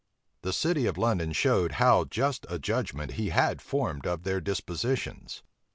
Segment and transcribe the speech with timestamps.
[0.41, 5.43] The city of London showed how just a judgment he had formed of their dispositions.